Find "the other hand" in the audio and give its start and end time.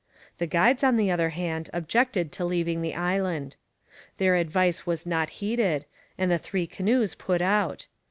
0.95-1.69